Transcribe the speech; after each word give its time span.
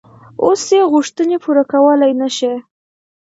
اوس 0.43 0.63
یې 0.75 0.81
غوښتنې 0.93 1.37
پوره 1.43 1.63
کولای 1.71 2.11
نه 2.21 2.27
شي. 2.37 2.53